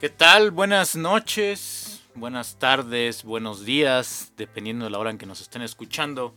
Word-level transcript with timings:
¿Qué 0.00 0.08
tal? 0.08 0.50
Buenas 0.50 0.96
noches, 0.96 2.08
buenas 2.14 2.58
tardes, 2.58 3.22
buenos 3.22 3.66
días, 3.66 4.32
dependiendo 4.34 4.86
de 4.86 4.90
la 4.90 4.98
hora 4.98 5.10
en 5.10 5.18
que 5.18 5.26
nos 5.26 5.42
estén 5.42 5.60
escuchando. 5.60 6.34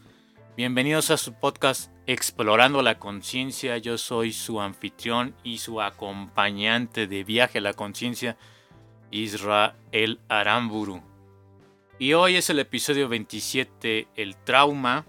Bienvenidos 0.57 1.11
a 1.11 1.15
su 1.15 1.31
podcast 1.31 1.89
Explorando 2.05 2.81
la 2.81 2.99
Conciencia. 2.99 3.77
Yo 3.77 3.97
soy 3.97 4.33
su 4.33 4.59
anfitrión 4.59 5.33
y 5.45 5.59
su 5.59 5.81
acompañante 5.81 7.07
de 7.07 7.23
viaje 7.23 7.59
a 7.59 7.61
la 7.61 7.71
conciencia, 7.71 8.35
Israel 9.11 10.19
Aramburu. 10.27 11.01
Y 11.97 12.11
hoy 12.15 12.35
es 12.35 12.49
el 12.49 12.59
episodio 12.59 13.07
27, 13.07 14.09
El 14.17 14.35
trauma, 14.35 15.05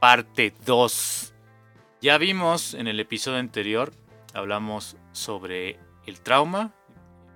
parte 0.00 0.52
2. 0.66 1.34
Ya 2.00 2.18
vimos 2.18 2.74
en 2.74 2.88
el 2.88 2.98
episodio 2.98 3.38
anterior, 3.38 3.92
hablamos 4.34 4.96
sobre 5.12 5.78
el 6.04 6.20
trauma, 6.20 6.74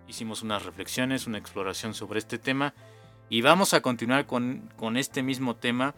hicimos 0.09 0.43
unas 0.43 0.65
reflexiones, 0.65 1.27
una 1.27 1.39
exploración 1.39 1.95
sobre 1.95 2.19
este 2.19 2.39
tema 2.39 2.75
y 3.29 3.41
vamos 3.41 3.75
a 3.75 3.81
continuar 3.81 4.27
con, 4.27 4.71
con 4.77 4.97
este 4.97 5.23
mismo 5.23 5.57
tema 5.57 5.95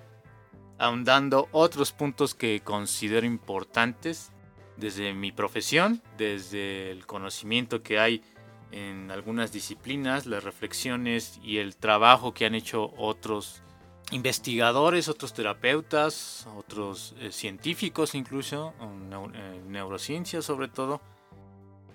ahondando 0.79 1.49
otros 1.53 1.93
puntos 1.93 2.35
que 2.35 2.61
considero 2.61 3.27
importantes 3.27 4.33
desde 4.77 5.13
mi 5.13 5.33
profesión, 5.33 6.01
desde 6.17 6.91
el 6.93 7.05
conocimiento 7.05 7.83
que 7.83 7.99
hay 7.99 8.23
en 8.71 9.11
algunas 9.11 9.53
disciplinas, 9.53 10.27
las 10.27 10.45
reflexiones 10.45 11.41
y 11.43 11.59
el 11.59 11.77
trabajo 11.77 12.33
que 12.33 12.47
han 12.47 12.55
hecho 12.55 12.93
otros 12.97 13.63
investigadores, 14.11 15.09
otros 15.09 15.35
terapeutas, 15.35 16.47
otros 16.57 17.15
eh, 17.19 17.33
científicos 17.33 18.15
incluso, 18.15 18.75
en 18.81 19.71
neurociencia 19.71 20.43
sobre 20.43 20.69
todo, 20.69 21.01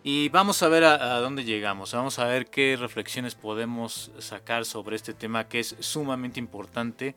y 0.04 0.28
vamos 0.30 0.62
a 0.62 0.68
ver 0.68 0.84
a, 0.84 1.20
dónde 1.20 1.46
llegamos, 1.46 1.94
vamos 1.94 2.20
a 2.20 2.26
ver 2.26 2.48
qué 2.48 2.76
reflexiones 2.78 3.36
podemos 3.36 4.12
sacar 4.20 4.66
sobre 4.66 4.98
este 4.98 5.14
tema 5.14 5.48
que 5.48 5.60
es 5.60 5.78
sumamente 5.80 6.40
importante 6.40 7.16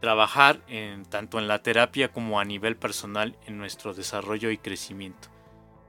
trabajar 0.00 0.60
tanto 1.08 1.38
en 1.40 1.48
la 1.48 1.62
terapia 1.62 2.12
como 2.12 2.38
a 2.38 2.44
nivel 2.44 2.76
personal 2.76 3.36
en 3.46 3.58
nuestro 3.58 3.94
desarrollo 3.94 4.50
y 4.50 4.58
crecimiento. 4.58 5.28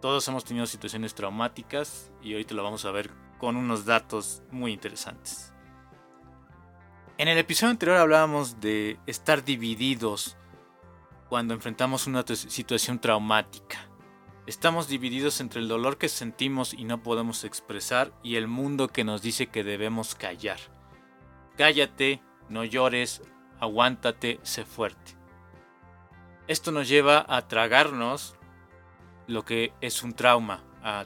Todos 0.02 0.28
hemos 0.28 0.44
tenido 0.44 0.66
situaciones 0.66 1.14
traumáticas 1.14 2.11
y 2.23 2.33
ahorita 2.33 2.55
lo 2.55 2.64
vamos 2.64 2.86
a 2.86 2.92
ver 2.92 3.11
con 3.38 3.55
unos 3.55 3.86
datos 3.86 4.42
muy 4.50 4.73
interesantes. 4.73 5.53
En 7.20 7.28
el 7.28 7.38
episodio 7.38 7.70
anterior 7.70 7.98
hablábamos 7.98 8.59
de 8.59 8.98
estar 9.05 9.45
divididos 9.45 10.38
cuando 11.30 11.53
enfrentamos 11.53 12.08
una 12.08 12.26
situación 12.26 13.00
traumática. 13.00 13.91
Estamos 14.47 14.88
divididos 14.88 15.39
entre 15.39 15.61
el 15.61 15.67
dolor 15.67 16.00
que 16.00 16.09
sentimos 16.09 16.73
y 16.73 16.84
no 16.84 17.03
podemos 17.03 17.44
expresar 17.44 18.11
y 18.23 18.38
el 18.38 18.48
mundo 18.48 18.88
que 18.88 19.03
nos 19.03 19.22
dice 19.22 19.48
que 19.48 19.64
debemos 19.64 20.16
callar. 20.16 20.59
Cállate, 21.58 22.23
no 22.50 22.64
llores, 22.64 23.22
aguántate, 23.59 24.39
sé 24.42 24.66
fuerte. 24.66 25.16
Esto 26.48 26.71
nos 26.71 26.89
lleva 26.89 27.23
a 27.30 27.48
tragarnos 27.48 28.36
lo 29.27 29.45
que 29.45 29.73
es 29.80 30.02
un 30.02 30.14
trauma, 30.14 30.64
a 30.82 31.05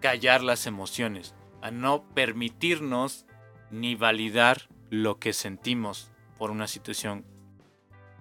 callar 0.00 0.44
las 0.44 0.66
emociones, 0.68 1.34
a 1.62 1.72
no 1.72 2.04
permitirnos 2.14 3.26
ni 3.72 3.96
validar 3.96 4.68
lo 4.88 5.18
que 5.18 5.32
sentimos 5.32 6.12
por 6.38 6.52
una 6.52 6.68
situación 6.68 7.26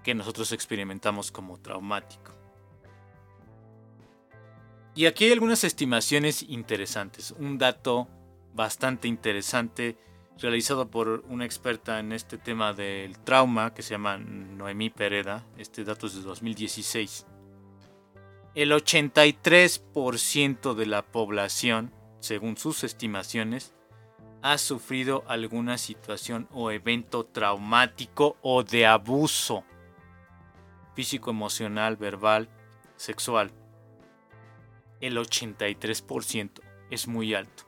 que 0.04 0.16
nosotros 0.16 0.52
experimentamos 0.52 1.32
como 1.32 1.60
traumático. 1.60 2.41
Y 4.94 5.06
aquí 5.06 5.26
hay 5.26 5.32
algunas 5.32 5.64
estimaciones 5.64 6.44
interesantes. 6.44 7.34
Un 7.40 7.58
dato 7.58 8.10
bastante 8.54 9.08
interesante 9.08 9.98
realizado 10.38 10.90
por 10.90 11.24
una 11.30 11.46
experta 11.46 12.00
en 12.00 12.12
este 12.12 12.38
tema 12.38 12.74
del 12.74 13.18
trauma 13.20 13.74
que 13.74 13.84
se 13.84 13.92
llama 13.92 14.18
Noemí 14.18 14.90
Pereda. 14.90 15.46
Este 15.58 15.86
dato 15.86 16.08
es 16.08 16.16
de 16.16 16.22
2016. 16.22 17.26
El 18.54 18.74
83% 18.74 20.74
de 20.74 20.86
la 20.86 21.04
población, 21.04 21.94
según 22.20 22.58
sus 22.58 22.84
estimaciones, 22.84 23.74
ha 24.42 24.58
sufrido 24.58 25.24
alguna 25.28 25.78
situación 25.78 26.50
o 26.52 26.72
evento 26.72 27.26
traumático 27.26 28.36
o 28.42 28.64
de 28.64 28.88
abuso 28.88 29.64
físico, 30.96 31.30
emocional, 31.30 31.96
verbal, 31.96 32.50
sexual 32.98 33.54
el 35.02 35.18
83% 35.18 36.62
es 36.90 37.08
muy 37.08 37.34
alto. 37.34 37.64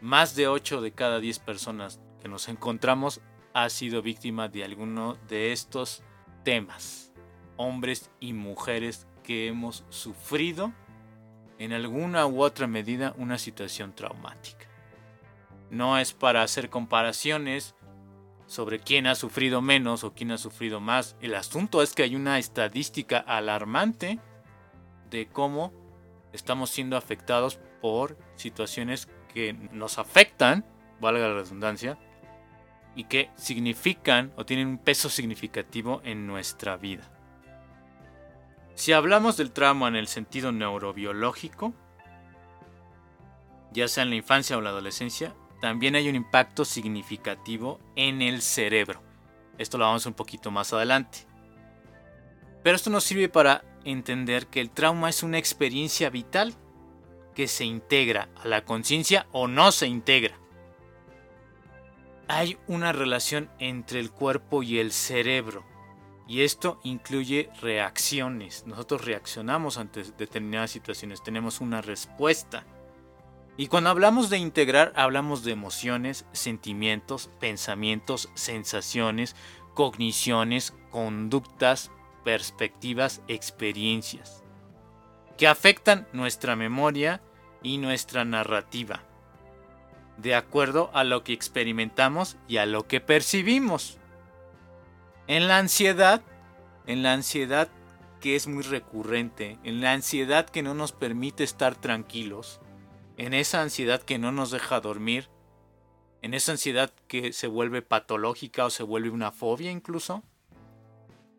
Más 0.00 0.34
de 0.34 0.48
8 0.48 0.80
de 0.80 0.92
cada 0.92 1.20
10 1.20 1.38
personas 1.40 2.00
que 2.20 2.28
nos 2.28 2.48
encontramos 2.48 3.20
ha 3.54 3.68
sido 3.68 4.02
víctima 4.02 4.48
de 4.48 4.64
alguno 4.64 5.16
de 5.28 5.52
estos 5.52 6.02
temas. 6.42 7.12
Hombres 7.56 8.10
y 8.18 8.32
mujeres 8.32 9.06
que 9.22 9.46
hemos 9.46 9.84
sufrido 9.90 10.72
en 11.58 11.72
alguna 11.72 12.26
u 12.26 12.42
otra 12.42 12.66
medida 12.66 13.14
una 13.18 13.38
situación 13.38 13.94
traumática. 13.94 14.66
No 15.70 15.98
es 15.98 16.12
para 16.12 16.42
hacer 16.42 16.70
comparaciones 16.70 17.74
sobre 18.46 18.80
quién 18.80 19.06
ha 19.06 19.14
sufrido 19.14 19.62
menos 19.62 20.04
o 20.04 20.12
quién 20.12 20.32
ha 20.32 20.38
sufrido 20.38 20.80
más. 20.80 21.16
El 21.20 21.34
asunto 21.34 21.82
es 21.82 21.94
que 21.94 22.02
hay 22.02 22.16
una 22.16 22.38
estadística 22.38 23.18
alarmante 23.18 24.18
de 25.10 25.28
cómo 25.28 25.72
estamos 26.32 26.70
siendo 26.70 26.96
afectados 26.96 27.58
por 27.80 28.16
situaciones 28.36 29.08
que 29.32 29.52
nos 29.52 29.98
afectan, 29.98 30.64
valga 31.00 31.28
la 31.28 31.34
redundancia, 31.34 31.98
y 32.94 33.04
que 33.04 33.30
significan 33.36 34.32
o 34.36 34.44
tienen 34.44 34.68
un 34.68 34.78
peso 34.78 35.08
significativo 35.08 36.02
en 36.04 36.26
nuestra 36.26 36.76
vida. 36.76 37.10
Si 38.74 38.92
hablamos 38.92 39.36
del 39.36 39.52
trauma 39.52 39.88
en 39.88 39.96
el 39.96 40.08
sentido 40.08 40.52
neurobiológico, 40.52 41.74
ya 43.72 43.88
sea 43.88 44.02
en 44.02 44.10
la 44.10 44.16
infancia 44.16 44.56
o 44.56 44.60
la 44.60 44.70
adolescencia, 44.70 45.34
también 45.60 45.94
hay 45.94 46.08
un 46.08 46.16
impacto 46.16 46.64
significativo 46.64 47.78
en 47.96 48.20
el 48.20 48.42
cerebro. 48.42 49.02
Esto 49.58 49.78
lo 49.78 49.84
vamos 49.84 50.06
un 50.06 50.14
poquito 50.14 50.50
más 50.50 50.72
adelante. 50.72 51.20
Pero 52.62 52.76
esto 52.76 52.90
nos 52.90 53.04
sirve 53.04 53.28
para 53.28 53.64
entender 53.84 54.46
que 54.46 54.60
el 54.60 54.70
trauma 54.70 55.08
es 55.10 55.22
una 55.22 55.38
experiencia 55.38 56.10
vital 56.10 56.54
que 57.34 57.48
se 57.48 57.64
integra 57.64 58.28
a 58.36 58.48
la 58.48 58.64
conciencia 58.64 59.26
o 59.32 59.48
no 59.48 59.72
se 59.72 59.86
integra. 59.86 60.38
Hay 62.28 62.58
una 62.66 62.92
relación 62.92 63.50
entre 63.58 64.00
el 64.00 64.10
cuerpo 64.10 64.62
y 64.62 64.78
el 64.78 64.92
cerebro 64.92 65.64
y 66.32 66.42
esto 66.42 66.80
incluye 66.82 67.50
reacciones. 67.60 68.64
Nosotros 68.66 69.04
reaccionamos 69.04 69.76
ante 69.76 70.02
determinadas 70.16 70.70
situaciones, 70.70 71.22
tenemos 71.22 71.60
una 71.60 71.82
respuesta. 71.82 72.64
Y 73.56 73.66
cuando 73.66 73.90
hablamos 73.90 74.30
de 74.30 74.38
integrar, 74.38 74.92
hablamos 74.96 75.44
de 75.44 75.52
emociones, 75.52 76.24
sentimientos, 76.32 77.28
pensamientos, 77.38 78.30
sensaciones, 78.34 79.36
cogniciones, 79.74 80.72
conductas, 80.90 81.90
perspectivas, 82.24 83.22
experiencias, 83.28 84.42
que 85.36 85.48
afectan 85.48 86.06
nuestra 86.12 86.56
memoria 86.56 87.22
y 87.62 87.78
nuestra 87.78 88.24
narrativa, 88.24 89.02
de 90.16 90.34
acuerdo 90.34 90.90
a 90.94 91.04
lo 91.04 91.24
que 91.24 91.32
experimentamos 91.32 92.36
y 92.48 92.58
a 92.58 92.66
lo 92.66 92.86
que 92.86 93.00
percibimos. 93.00 93.98
En 95.26 95.48
la 95.48 95.58
ansiedad, 95.58 96.22
en 96.86 97.02
la 97.02 97.12
ansiedad 97.12 97.68
que 98.20 98.36
es 98.36 98.46
muy 98.46 98.62
recurrente, 98.62 99.58
en 99.64 99.80
la 99.80 99.92
ansiedad 99.92 100.48
que 100.48 100.62
no 100.62 100.74
nos 100.74 100.92
permite 100.92 101.42
estar 101.42 101.74
tranquilos, 101.74 102.60
en 103.16 103.34
esa 103.34 103.62
ansiedad 103.62 104.00
que 104.00 104.18
no 104.18 104.32
nos 104.32 104.50
deja 104.50 104.80
dormir, 104.80 105.28
en 106.22 106.34
esa 106.34 106.52
ansiedad 106.52 106.92
que 107.08 107.32
se 107.32 107.48
vuelve 107.48 107.82
patológica 107.82 108.64
o 108.64 108.70
se 108.70 108.84
vuelve 108.84 109.10
una 109.10 109.32
fobia 109.32 109.72
incluso, 109.72 110.22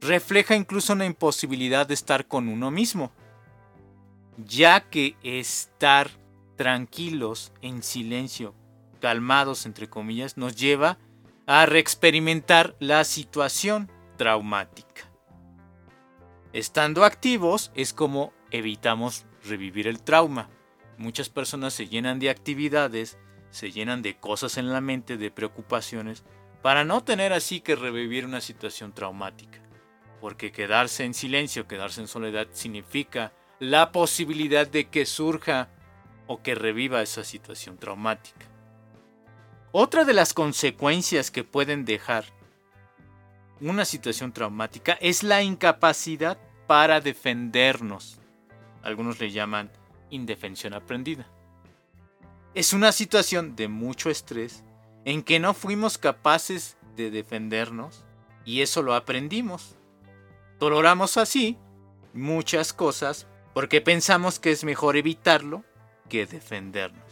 refleja 0.04 0.56
incluso 0.56 0.94
una 0.94 1.06
imposibilidad 1.06 1.88
de 1.88 1.94
estar 1.94 2.28
con 2.28 2.48
uno 2.48 2.72
mismo, 2.72 3.12
ya 4.38 4.90
que 4.90 5.16
estar 5.24 6.12
tranquilos, 6.56 7.52
en 7.62 7.82
silencio, 7.82 8.54
calmados, 9.00 9.66
entre 9.66 9.90
comillas, 9.90 10.38
nos 10.38 10.56
lleva 10.56 10.98
a 11.46 11.66
reexperimentar 11.66 12.76
la 12.80 13.04
situación 13.04 13.90
traumática. 14.18 15.10
Estando 16.54 17.04
activos 17.04 17.72
es 17.74 17.94
como 17.94 18.34
evitamos 18.52 19.26
revivir 19.44 19.88
el 19.88 20.02
trauma. 20.02 20.50
Muchas 20.98 21.30
personas 21.30 21.74
se 21.74 21.88
llenan 21.88 22.20
de 22.20 22.30
actividades, 22.30 23.18
se 23.50 23.72
llenan 23.72 24.02
de 24.02 24.18
cosas 24.18 24.58
en 24.58 24.72
la 24.72 24.80
mente, 24.80 25.18
de 25.18 25.32
preocupaciones, 25.32 26.24
para 26.62 26.84
no 26.84 27.04
tener 27.04 27.34
así 27.34 27.60
que 27.60 27.76
revivir 27.76 28.26
una 28.26 28.40
situación 28.40 28.94
traumática 28.94 29.63
porque 30.24 30.54
quedarse 30.54 31.04
en 31.04 31.14
silencio, 31.14 31.68
quedarse 31.68 32.00
en 32.00 32.08
soledad 32.08 32.48
significa 32.54 33.34
la 33.60 33.92
posibilidad 33.92 34.66
de 34.66 34.88
que 34.88 35.06
surja 35.06 35.68
o 36.28 36.42
que 36.42 36.56
reviva 36.56 37.02
esa 37.02 37.26
situación 37.26 37.78
traumática. 37.78 38.46
Otra 39.74 40.06
de 40.06 40.14
las 40.14 40.34
consecuencias 40.34 41.30
que 41.30 41.44
pueden 41.44 41.84
dejar 41.84 42.24
una 43.60 43.84
situación 43.84 44.32
traumática 44.32 44.94
es 45.02 45.24
la 45.24 45.44
incapacidad 45.44 46.38
para 46.68 47.02
defendernos. 47.02 48.22
Algunos 48.82 49.20
le 49.20 49.30
llaman 49.30 49.74
indefensión 50.10 50.74
aprendida. 50.74 51.28
Es 52.54 52.72
una 52.72 52.94
situación 52.94 53.58
de 53.58 53.68
mucho 53.68 54.10
estrés 54.10 54.64
en 55.04 55.22
que 55.22 55.42
no 55.42 55.54
fuimos 55.54 55.98
capaces 55.98 56.78
de 56.96 57.12
defendernos 57.12 58.06
y 58.46 58.62
eso 58.62 58.82
lo 58.84 58.96
aprendimos. 58.96 59.76
Toleramos 60.64 61.18
así 61.18 61.58
muchas 62.14 62.72
cosas 62.72 63.28
porque 63.54 63.82
pensamos 63.82 64.40
que 64.40 64.52
es 64.52 64.64
mejor 64.64 64.96
evitarlo 64.96 65.66
que 66.08 66.26
defendernos. 66.26 67.04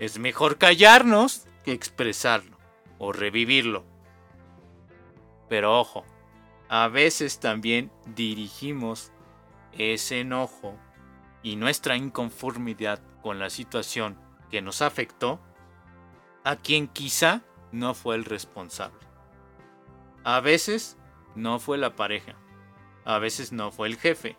Es 0.00 0.18
mejor 0.18 0.58
callarnos 0.58 1.46
que 1.64 1.70
expresarlo 1.70 2.58
o 2.98 3.12
revivirlo. 3.12 3.84
Pero 5.48 5.78
ojo, 5.78 6.04
a 6.68 6.88
veces 6.88 7.38
también 7.38 7.92
dirigimos 8.16 9.12
ese 9.70 10.18
enojo 10.18 10.76
y 11.44 11.54
nuestra 11.54 11.96
inconformidad 11.96 13.00
con 13.22 13.38
la 13.38 13.48
situación 13.48 14.18
que 14.50 14.60
nos 14.60 14.82
afectó 14.82 15.38
a 16.42 16.56
quien 16.56 16.88
quizá 16.88 17.42
no 17.70 17.94
fue 17.94 18.16
el 18.16 18.24
responsable. 18.24 19.06
A 20.24 20.40
veces 20.40 20.96
no 21.36 21.60
fue 21.60 21.78
la 21.78 21.94
pareja, 21.94 22.41
a 23.04 23.18
veces 23.18 23.52
no 23.52 23.70
fue 23.72 23.88
el 23.88 23.96
jefe, 23.96 24.36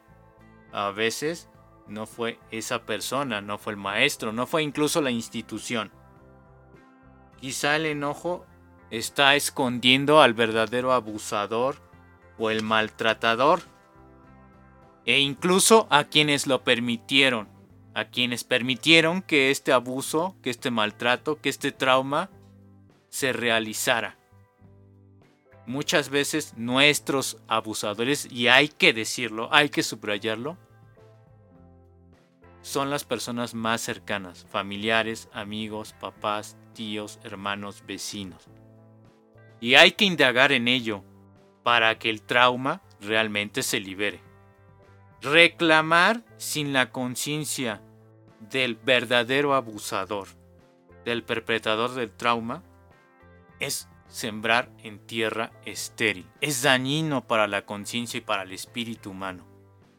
a 0.72 0.92
veces 0.92 1.50
no 1.88 2.06
fue 2.06 2.40
esa 2.52 2.86
persona, 2.86 3.42
no 3.42 3.58
fue 3.58 3.74
el 3.74 3.78
maestro, 3.78 4.32
no 4.32 4.48
fue 4.48 4.64
incluso 4.64 5.02
la 5.02 5.12
institución. 5.12 5.92
Quizá 7.40 7.76
el 7.76 7.86
enojo 7.86 8.46
está 8.90 9.36
escondiendo 9.36 10.22
al 10.22 10.34
verdadero 10.34 10.94
abusador 10.94 11.78
o 12.38 12.50
el 12.50 12.64
maltratador 12.64 13.62
e 15.06 15.20
incluso 15.20 15.88
a 15.90 16.06
quienes 16.06 16.48
lo 16.48 16.64
permitieron, 16.64 17.50
a 17.94 18.06
quienes 18.06 18.44
permitieron 18.44 19.22
que 19.22 19.52
este 19.52 19.74
abuso, 19.74 20.36
que 20.42 20.50
este 20.50 20.72
maltrato, 20.72 21.42
que 21.42 21.50
este 21.50 21.72
trauma 21.72 22.30
se 23.10 23.34
realizara. 23.34 24.18
Muchas 25.66 26.10
veces 26.10 26.54
nuestros 26.58 27.38
abusadores, 27.48 28.30
y 28.32 28.48
hay 28.48 28.68
que 28.68 28.94
decirlo, 28.94 29.48
hay 29.52 29.70
que 29.70 29.84
subrayarlo, 29.84 30.58
son 32.62 32.90
las 32.90 33.04
personas 33.04 33.54
más 33.54 33.82
cercanas, 33.82 34.46
familiares, 34.50 35.30
amigos, 35.34 35.94
papás, 36.00 36.58
tíos, 36.74 37.20
hermanos, 37.24 37.84
vecinos. 37.86 38.48
Y 39.60 39.76
hay 39.76 39.92
que 39.92 40.06
indagar 40.06 40.52
en 40.52 40.68
ello 40.68 41.04
para 41.64 41.98
que 42.00 42.10
el 42.10 42.22
trauma 42.22 42.82
realmente 43.02 43.64
se 43.64 43.80
libere. 43.80 44.22
Reclamar 45.22 46.24
sin 46.38 46.74
la 46.74 46.92
conciencia 46.92 47.82
del 48.40 48.76
verdadero 48.76 49.54
abusador, 49.54 50.28
del 51.06 51.24
perpetrador 51.24 51.94
del 51.94 52.12
trauma, 52.12 52.64
es 53.60 53.88
sembrar 54.14 54.70
en 54.84 55.00
tierra 55.00 55.52
estéril. 55.66 56.30
Es 56.40 56.62
dañino 56.62 57.26
para 57.26 57.48
la 57.48 57.66
conciencia 57.66 58.20
y 58.20 58.22
para 58.22 58.44
el 58.44 58.52
espíritu 58.52 59.10
humano. 59.10 59.48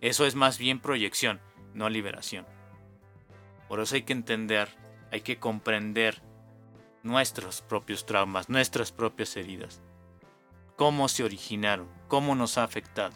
Eso 0.01 0.25
es 0.25 0.37
más 0.37 0.57
bien 0.57 0.79
proyección, 0.79 1.41
no 1.75 1.89
liberación. 1.89 2.47
Por 3.69 3.81
eso 3.81 3.97
hay 3.97 4.03
que 4.03 4.13
entender, 4.13 4.69
hay 5.11 5.23
que 5.23 5.39
comprender 5.39 6.23
nuestros 7.03 7.61
propios 7.61 8.07
traumas, 8.07 8.49
nuestras 8.49 8.93
propias 8.93 9.37
heridas. 9.37 9.83
Cómo 10.77 11.09
se 11.09 11.25
originaron, 11.25 11.89
cómo 12.07 12.37
nos 12.37 12.57
ha 12.57 12.63
afectado. 12.63 13.15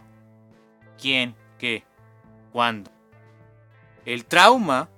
¿Quién? 1.00 1.36
¿Qué? 1.60 1.84
¿Cuándo? 2.50 2.90
El 4.04 4.24
trauma 4.24 4.90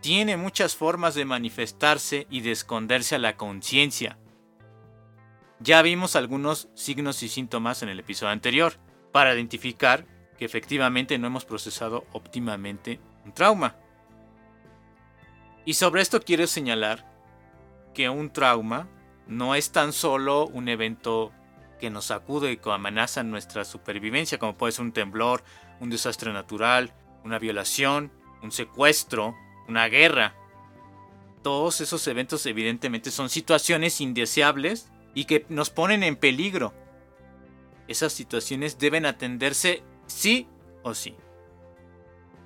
tiene 0.00 0.36
muchas 0.36 0.76
formas 0.76 1.16
de 1.16 1.24
manifestarse 1.24 2.28
y 2.30 2.42
de 2.42 2.52
esconderse 2.52 3.16
a 3.16 3.18
la 3.18 3.36
conciencia. 3.36 4.16
Ya 5.62 5.82
vimos 5.82 6.16
algunos 6.16 6.70
signos 6.74 7.22
y 7.22 7.28
síntomas 7.28 7.82
en 7.82 7.90
el 7.90 8.00
episodio 8.00 8.32
anterior 8.32 8.72
para 9.12 9.34
identificar 9.34 10.06
que 10.38 10.46
efectivamente 10.46 11.18
no 11.18 11.26
hemos 11.26 11.44
procesado 11.44 12.06
óptimamente 12.12 12.98
un 13.26 13.32
trauma. 13.34 13.76
Y 15.66 15.74
sobre 15.74 16.00
esto 16.00 16.22
quiero 16.22 16.46
señalar 16.46 17.06
que 17.92 18.08
un 18.08 18.32
trauma 18.32 18.88
no 19.26 19.54
es 19.54 19.70
tan 19.70 19.92
solo 19.92 20.46
un 20.46 20.70
evento 20.70 21.30
que 21.78 21.90
nos 21.90 22.06
sacude 22.06 22.52
y 22.52 22.56
que 22.56 22.70
amenaza 22.70 23.22
nuestra 23.22 23.66
supervivencia, 23.66 24.38
como 24.38 24.56
puede 24.56 24.72
ser 24.72 24.86
un 24.86 24.92
temblor, 24.92 25.44
un 25.78 25.90
desastre 25.90 26.32
natural, 26.32 26.94
una 27.22 27.38
violación, 27.38 28.10
un 28.42 28.50
secuestro, 28.50 29.36
una 29.68 29.88
guerra. 29.88 30.34
Todos 31.42 31.82
esos 31.82 32.06
eventos 32.06 32.46
evidentemente 32.46 33.10
son 33.10 33.28
situaciones 33.28 34.00
indeseables 34.00 34.89
y 35.14 35.24
que 35.24 35.46
nos 35.48 35.70
ponen 35.70 36.02
en 36.02 36.16
peligro. 36.16 36.72
Esas 37.88 38.12
situaciones 38.12 38.78
deben 38.78 39.06
atenderse 39.06 39.82
sí 40.06 40.46
o 40.82 40.94
sí. 40.94 41.16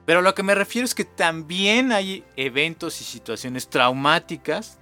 Pero 0.07 0.23
lo 0.23 0.35
que 0.35 0.43
me 0.43 0.55
refiero 0.55 0.85
es 0.85 0.95
que 0.95 1.05
también 1.05 1.93
hay 1.93 2.25
eventos 2.37 3.01
y 3.01 3.05
situaciones 3.05 3.69
traumáticas, 3.69 4.79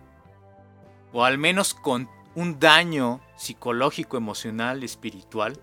o 1.12 1.24
al 1.24 1.38
menos 1.38 1.74
con 1.74 2.08
un 2.34 2.58
daño 2.58 3.20
psicológico, 3.36 4.16
emocional, 4.16 4.82
espiritual, 4.82 5.60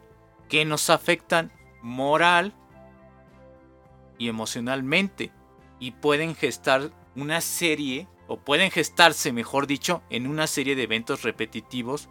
que 0.47 0.65
nos 0.65 0.89
afectan 0.89 1.51
moral 1.81 2.53
y 4.17 4.29
emocionalmente 4.29 5.31
y 5.79 5.91
pueden 5.91 6.35
gestar 6.35 6.91
una 7.15 7.41
serie 7.41 8.07
o 8.27 8.37
pueden 8.37 8.69
gestarse, 8.69 9.31
mejor 9.33 9.65
dicho, 9.65 10.03
en 10.09 10.27
una 10.27 10.47
serie 10.47 10.75
de 10.75 10.83
eventos 10.83 11.23
repetitivos 11.23 12.09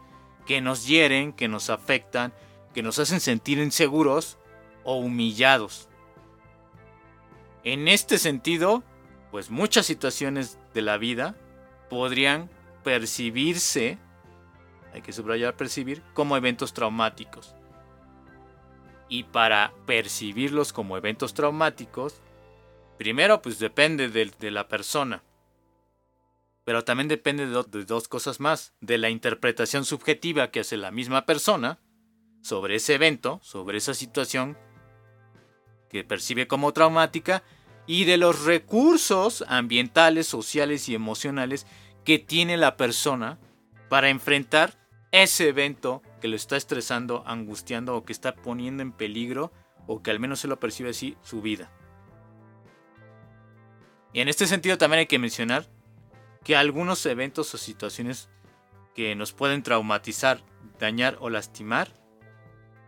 que 0.49 0.63
nos 0.63 0.87
hieren, 0.87 1.35
que 1.35 1.47
nos 1.47 1.69
afectan, 1.69 2.33
que 2.73 2.83
nos 2.83 2.99
hacen 2.99 3.21
sentir 3.21 3.59
inseguros 3.59 4.39
o 4.83 4.97
humillados. 4.97 5.91
En 7.65 7.87
este 7.87 8.17
sentido, 8.17 8.83
pues 9.31 9.51
muchas 9.51 9.85
situaciones 9.85 10.59
de 10.73 10.81
la 10.81 10.97
vida 10.97 11.37
podrían 11.91 12.49
percibirse, 12.83 13.99
hay 14.95 15.03
que 15.03 15.13
subrayar 15.13 15.55
percibir, 15.55 16.03
como 16.15 16.35
eventos 16.35 16.73
traumáticos. 16.73 17.55
Y 19.11 19.25
para 19.25 19.75
percibirlos 19.85 20.73
como 20.73 20.97
eventos 20.97 21.35
traumáticos, 21.35 22.23
primero 22.97 23.43
pues 23.43 23.59
depende 23.59 24.09
de, 24.09 24.51
la 24.51 24.67
persona. 24.67 25.23
Pero 26.69 26.85
también 26.85 27.09
depende 27.09 27.47
de, 27.47 27.85
dos 27.87 28.09
cosas 28.09 28.41
más. 28.41 28.75
De 28.83 28.99
la 28.99 29.09
interpretación 29.09 29.87
subjetiva 29.87 30.51
que 30.51 30.61
hace 30.61 30.77
la 30.77 30.91
misma 30.91 31.25
persona 31.25 31.79
sobre 32.43 32.75
ese 32.75 32.95
evento, 32.95 33.41
sobre 33.43 33.79
esa 33.79 33.95
situación 33.95 34.55
que 35.89 36.05
percibe 36.05 36.47
como 36.47 36.75
traumática, 36.75 37.43
y 37.87 38.05
de 38.05 38.19
los 38.19 38.45
recursos 38.45 39.47
ambientales, 39.49 40.27
sociales 40.27 40.91
y 40.91 40.95
emocionales 40.95 41.67
que 42.05 42.19
tiene 42.19 42.59
la 42.59 42.77
persona 42.77 43.39
para 43.89 44.11
enfrentar 44.11 44.75
ese 45.11 45.49
evento 45.49 46.03
que 46.21 46.29
lo 46.29 46.37
está 46.37 46.59
estresando, 46.59 47.23
angustiando 47.27 47.97
o 47.97 48.05
que 48.05 48.13
está 48.13 48.35
poniendo 48.35 48.83
en 48.83 48.93
peligro 48.93 49.53
o 49.87 50.03
que 50.03 50.11
al 50.11 50.21
menos 50.21 50.41
se 50.41 50.49
lo 50.49 50.61
percibe 50.61 50.91
así 50.91 51.17
su 51.23 51.41
vida. 51.41 51.73
Y 54.13 54.21
en 54.21 54.29
este 54.29 54.47
sentido 54.47 54.77
también 54.77 54.99
hay 54.99 55.07
que 55.07 55.19
mencionar 55.19 55.78
que 56.45 56.57
algunos 56.57 57.05
eventos 57.07 57.53
o 57.55 57.59
situaciones 57.59 58.29
que 58.95 59.15
nos 59.15 59.33
pueden 59.33 59.63
traumatizar, 59.63 60.41
dañar 60.79 61.17
o 61.21 61.31
lastimar, 61.31 61.89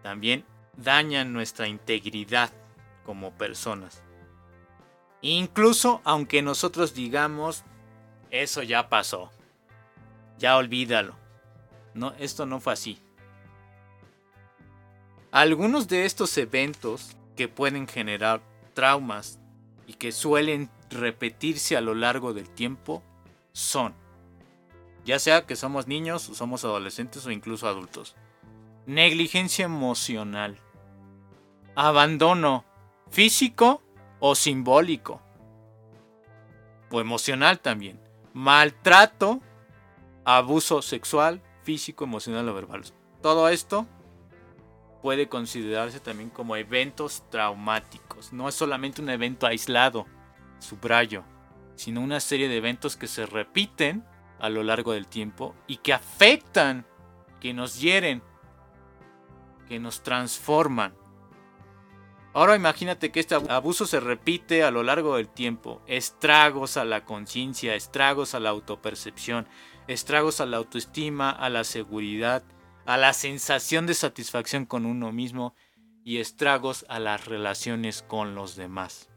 también 0.02 0.44
dañan 0.76 1.32
nuestra 1.32 1.68
integridad 1.68 2.50
como 3.04 3.32
personas. 3.32 4.02
Incluso 5.22 6.00
aunque 6.04 6.42
nosotros 6.42 6.94
digamos, 6.94 7.64
eso 8.30 8.62
ya 8.62 8.88
pasó, 8.88 9.30
ya 10.38 10.56
olvídalo. 10.56 11.14
No, 11.94 12.14
esto 12.18 12.46
no 12.46 12.60
fue 12.60 12.72
así. 12.72 12.98
Algunos 15.32 15.88
de 15.88 16.06
estos 16.06 16.36
eventos 16.38 17.16
que 17.36 17.48
pueden 17.48 17.86
generar 17.86 18.40
traumas 18.74 19.38
y 19.86 19.94
que 19.94 20.12
suelen 20.12 20.70
repetirse 20.88 21.76
a 21.76 21.80
lo 21.80 21.94
largo 21.94 22.32
del 22.32 22.48
tiempo 22.48 23.02
son, 23.52 23.94
ya 25.04 25.18
sea 25.18 25.46
que 25.46 25.56
somos 25.56 25.86
niños 25.86 26.28
o 26.28 26.34
somos 26.34 26.64
adolescentes 26.64 27.24
o 27.26 27.30
incluso 27.30 27.68
adultos, 27.68 28.16
negligencia 28.86 29.64
emocional, 29.64 30.58
abandono 31.74 32.64
físico 33.10 33.82
o 34.18 34.34
simbólico, 34.34 35.20
o 36.90 37.00
emocional 37.00 37.60
también, 37.60 38.00
maltrato 38.32 39.40
abuso 40.24 40.82
sexual, 40.82 41.42
físico, 41.62 42.04
emocional 42.04 42.48
o 42.48 42.54
verbal. 42.54 42.84
Todo 43.22 43.48
esto 43.48 43.86
puede 45.02 45.28
considerarse 45.28 46.00
también 46.00 46.30
como 46.30 46.56
eventos 46.56 47.24
traumáticos. 47.30 48.32
No 48.32 48.48
es 48.48 48.54
solamente 48.54 49.00
un 49.00 49.08
evento 49.08 49.46
aislado, 49.46 50.06
subrayo, 50.58 51.24
sino 51.80 52.02
una 52.02 52.20
serie 52.20 52.48
de 52.48 52.58
eventos 52.58 52.98
que 52.98 53.06
se 53.06 53.24
repiten 53.24 54.04
a 54.38 54.50
lo 54.50 54.62
largo 54.62 54.92
del 54.92 55.06
tiempo 55.06 55.56
y 55.66 55.78
que 55.78 55.94
afectan, 55.94 56.84
que 57.40 57.54
nos 57.54 57.80
hieren, 57.80 58.22
que 59.66 59.80
nos 59.80 60.02
transforman. 60.02 60.94
Ahora 62.34 62.54
imagínate 62.54 63.10
que 63.10 63.20
este 63.20 63.34
abuso 63.34 63.86
se 63.86 63.98
repite 63.98 64.62
a 64.62 64.70
lo 64.70 64.82
largo 64.82 65.16
del 65.16 65.30
tiempo. 65.30 65.80
Estragos 65.86 66.76
a 66.76 66.84
la 66.84 67.06
conciencia, 67.06 67.74
estragos 67.74 68.34
a 68.34 68.40
la 68.40 68.50
autopercepción, 68.50 69.48
estragos 69.88 70.42
a 70.42 70.46
la 70.46 70.58
autoestima, 70.58 71.30
a 71.30 71.48
la 71.48 71.64
seguridad, 71.64 72.44
a 72.84 72.98
la 72.98 73.14
sensación 73.14 73.86
de 73.86 73.94
satisfacción 73.94 74.66
con 74.66 74.84
uno 74.84 75.12
mismo 75.12 75.54
y 76.04 76.18
estragos 76.18 76.84
a 76.90 76.98
las 76.98 77.24
relaciones 77.24 78.02
con 78.02 78.34
los 78.34 78.54
demás. 78.54 79.09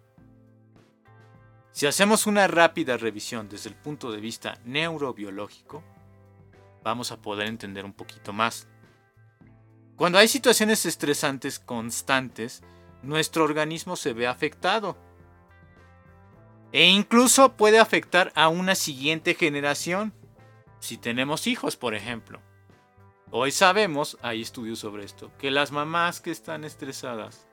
Si 1.73 1.87
hacemos 1.87 2.27
una 2.27 2.45
rápida 2.47 2.97
revisión 2.97 3.49
desde 3.49 3.69
el 3.69 3.75
punto 3.75 4.11
de 4.11 4.21
vista 4.21 4.59
neurobiológico, 4.63 5.83
vamos 6.83 7.11
a 7.11 7.19
poder 7.19 7.47
entender 7.47 7.83
un 7.83 7.93
poquito 7.93 8.31
más. 8.31 8.67
Cuando 9.95 10.19
hay 10.19 10.27
situaciones 10.27 10.85
estresantes 10.85 11.57
constantes, 11.57 12.61
nuestro 13.01 13.43
organismo 13.43 13.95
se 13.95 14.13
ve 14.13 14.27
afectado. 14.27 14.95
E 16.71 16.85
incluso 16.85 17.53
puede 17.53 17.79
afectar 17.79 18.31
a 18.35 18.49
una 18.49 18.75
siguiente 18.75 19.33
generación, 19.33 20.13
si 20.79 20.97
tenemos 20.97 21.47
hijos, 21.47 21.75
por 21.75 21.95
ejemplo. 21.95 22.39
Hoy 23.31 23.51
sabemos, 23.51 24.19
hay 24.21 24.43
estudios 24.43 24.77
sobre 24.77 25.05
esto, 25.05 25.31
que 25.39 25.49
las 25.49 25.71
mamás 25.71 26.21
que 26.21 26.29
están 26.29 26.65
estresadas 26.65 27.47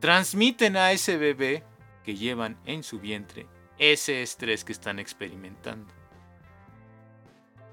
transmiten 0.00 0.76
a 0.76 0.90
ese 0.90 1.16
bebé 1.16 1.62
que 2.04 2.14
llevan 2.16 2.58
en 2.66 2.82
su 2.82 2.98
vientre 2.98 3.46
ese 3.78 4.22
estrés 4.22 4.64
que 4.64 4.72
están 4.72 4.98
experimentando. 4.98 5.92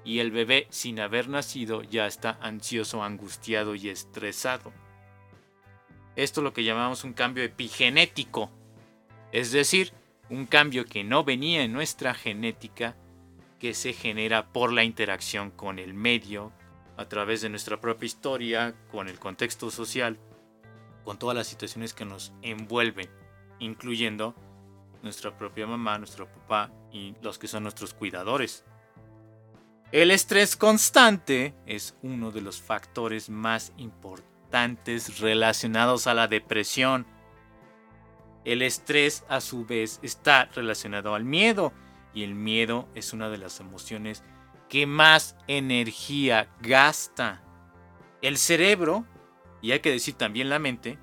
Y 0.04 0.18
el 0.18 0.30
bebé 0.30 0.66
sin 0.70 0.98
haber 0.98 1.28
nacido 1.28 1.82
ya 1.82 2.06
está 2.06 2.38
ansioso, 2.40 3.04
angustiado 3.04 3.74
y 3.74 3.88
estresado. 3.88 4.72
Esto 6.16 6.40
es 6.40 6.44
lo 6.44 6.52
que 6.52 6.64
llamamos 6.64 7.04
un 7.04 7.12
cambio 7.12 7.44
epigenético, 7.44 8.50
es 9.30 9.52
decir, 9.52 9.92
un 10.28 10.46
cambio 10.46 10.84
que 10.84 11.04
no 11.04 11.22
venía 11.22 11.62
en 11.62 11.72
nuestra 11.72 12.14
genética, 12.14 12.96
que 13.58 13.74
se 13.74 13.92
genera 13.92 14.52
por 14.52 14.72
la 14.72 14.84
interacción 14.84 15.50
con 15.50 15.78
el 15.78 15.94
medio, 15.94 16.52
a 16.96 17.08
través 17.08 17.40
de 17.40 17.48
nuestra 17.48 17.80
propia 17.80 18.06
historia, 18.06 18.74
con 18.90 19.08
el 19.08 19.18
contexto 19.18 19.70
social, 19.70 20.18
con 21.04 21.18
todas 21.18 21.36
las 21.36 21.46
situaciones 21.46 21.94
que 21.94 22.04
nos 22.04 22.32
envuelven, 22.42 23.08
incluyendo 23.60 24.34
nuestra 25.02 25.36
propia 25.36 25.66
mamá, 25.66 25.98
nuestro 25.98 26.26
papá 26.26 26.70
y 26.92 27.14
los 27.22 27.38
que 27.38 27.48
son 27.48 27.62
nuestros 27.62 27.94
cuidadores. 27.94 28.64
El 29.92 30.10
estrés 30.10 30.56
constante 30.56 31.54
es 31.66 31.96
uno 32.02 32.30
de 32.30 32.42
los 32.42 32.60
factores 32.60 33.28
más 33.28 33.72
importantes 33.76 35.18
relacionados 35.20 36.06
a 36.06 36.14
la 36.14 36.28
depresión. 36.28 37.06
El 38.44 38.62
estrés 38.62 39.24
a 39.28 39.40
su 39.40 39.66
vez 39.66 39.98
está 40.02 40.46
relacionado 40.54 41.14
al 41.14 41.24
miedo 41.24 41.72
y 42.14 42.22
el 42.22 42.34
miedo 42.34 42.88
es 42.94 43.12
una 43.12 43.28
de 43.30 43.38
las 43.38 43.60
emociones 43.60 44.22
que 44.68 44.86
más 44.86 45.36
energía 45.48 46.48
gasta. 46.60 47.42
El 48.22 48.38
cerebro, 48.38 49.04
y 49.60 49.72
hay 49.72 49.80
que 49.80 49.90
decir 49.90 50.14
también 50.14 50.48
la 50.48 50.60
mente, 50.60 50.98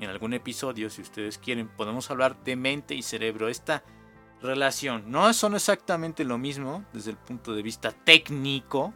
en 0.00 0.10
algún 0.10 0.34
episodio, 0.34 0.90
si 0.90 1.02
ustedes 1.02 1.38
quieren, 1.38 1.68
podemos 1.68 2.10
hablar 2.10 2.42
de 2.44 2.56
mente 2.56 2.94
y 2.94 3.02
cerebro. 3.02 3.48
Esta 3.48 3.82
relación 4.42 5.10
no 5.10 5.32
son 5.32 5.54
exactamente 5.54 6.24
lo 6.24 6.38
mismo 6.38 6.84
desde 6.92 7.10
el 7.10 7.16
punto 7.16 7.54
de 7.54 7.62
vista 7.62 7.92
técnico 7.92 8.92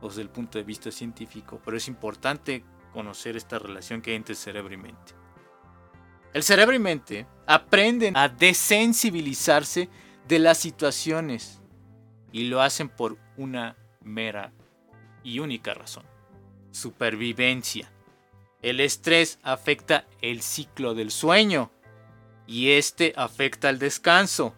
o 0.00 0.08
desde 0.08 0.22
el 0.22 0.30
punto 0.30 0.58
de 0.58 0.64
vista 0.64 0.90
científico, 0.90 1.60
pero 1.64 1.76
es 1.76 1.88
importante 1.88 2.64
conocer 2.92 3.36
esta 3.36 3.58
relación 3.58 4.02
que 4.02 4.10
hay 4.10 4.16
entre 4.16 4.34
cerebro 4.34 4.74
y 4.74 4.78
mente. 4.78 5.14
El 6.32 6.42
cerebro 6.42 6.74
y 6.74 6.78
mente 6.78 7.26
aprenden 7.46 8.16
a 8.16 8.28
desensibilizarse 8.28 9.88
de 10.28 10.38
las 10.38 10.58
situaciones 10.58 11.60
y 12.32 12.48
lo 12.48 12.62
hacen 12.62 12.88
por 12.88 13.18
una 13.36 13.76
mera 14.02 14.52
y 15.22 15.40
única 15.40 15.74
razón, 15.74 16.04
supervivencia. 16.70 17.90
El 18.62 18.80
estrés 18.80 19.38
afecta 19.42 20.06
el 20.20 20.42
ciclo 20.42 20.94
del 20.94 21.10
sueño 21.10 21.70
y 22.46 22.72
este 22.72 23.14
afecta 23.16 23.70
el 23.70 23.78
descanso 23.78 24.54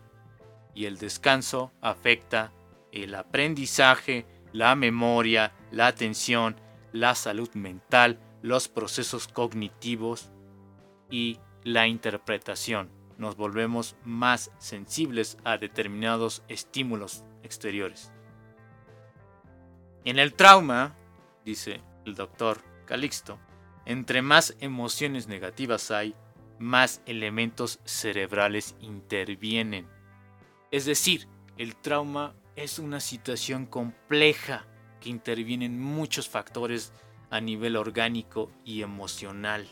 y 0.74 0.86
el 0.86 0.98
descanso 0.98 1.70
afecta 1.80 2.52
el 2.90 3.14
aprendizaje, 3.14 4.26
la 4.52 4.74
memoria, 4.74 5.52
la 5.70 5.86
atención, 5.86 6.56
la 6.92 7.14
salud 7.14 7.50
mental, 7.54 8.18
los 8.42 8.68
procesos 8.68 9.28
cognitivos 9.28 10.30
y 11.10 11.38
la 11.62 11.86
interpretación. 11.86 12.90
Nos 13.18 13.36
volvemos 13.36 13.94
más 14.04 14.50
sensibles 14.58 15.38
a 15.44 15.58
determinados 15.58 16.42
estímulos 16.48 17.24
exteriores. 17.44 18.12
En 20.04 20.18
el 20.18 20.34
trauma, 20.34 20.96
dice 21.44 21.80
el 22.04 22.16
doctor 22.16 22.60
Calixto, 22.84 23.38
entre 23.84 24.22
más 24.22 24.56
emociones 24.60 25.28
negativas 25.28 25.90
hay, 25.90 26.14
más 26.58 27.02
elementos 27.06 27.80
cerebrales 27.84 28.76
intervienen. 28.80 29.86
Es 30.70 30.84
decir, 30.84 31.26
el 31.58 31.76
trauma 31.76 32.34
es 32.56 32.78
una 32.78 33.00
situación 33.00 33.66
compleja 33.66 34.66
que 35.00 35.10
intervienen 35.10 35.80
muchos 35.80 36.28
factores 36.28 36.92
a 37.30 37.40
nivel 37.40 37.76
orgánico 37.76 38.50
y 38.64 38.82
emocional. 38.82 39.66